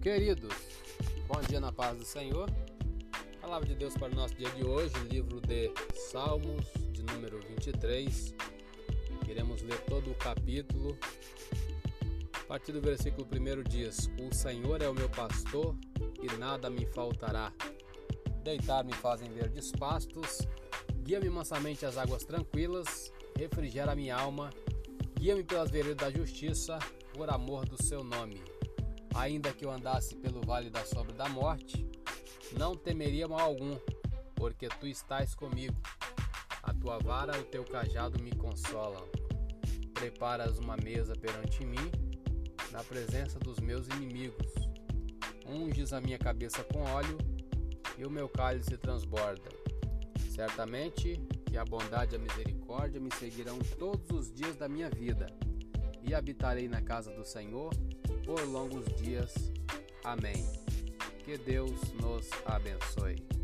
[0.00, 0.54] Queridos,
[1.26, 2.48] bom dia na paz do Senhor.
[3.40, 8.32] Palavra de Deus para o nosso dia de hoje, livro de Salmos, de número 23.
[9.26, 10.96] Queremos ler todo o capítulo.
[12.32, 15.74] A partir do versículo 1 diz: O Senhor é o meu pastor
[16.22, 17.52] e nada me faltará.
[18.44, 20.46] Deitar-me fazem verdes pastos,
[21.02, 24.50] guia-me mansamente às águas tranquilas, refrigera minha alma,
[25.18, 26.78] guia-me pelas veredas da justiça,
[27.12, 28.40] por amor do seu nome.
[29.18, 31.84] Ainda que eu andasse pelo vale da sombra da morte,
[32.56, 33.76] não temeria mal algum,
[34.36, 35.74] porque tu estás comigo.
[36.62, 39.04] A tua vara e o teu cajado me consolam.
[39.92, 41.90] Preparas uma mesa perante mim,
[42.70, 44.52] na presença dos meus inimigos.
[45.44, 47.18] Unges a minha cabeça com óleo,
[47.98, 49.50] e o meu cálice se transborda.
[50.30, 55.26] Certamente que a bondade e a misericórdia me seguirão todos os dias da minha vida,
[56.02, 57.72] e habitarei na casa do Senhor
[58.24, 59.34] por longos dias.
[60.04, 60.44] Amém.
[61.24, 63.37] Que Deus nos abençoe.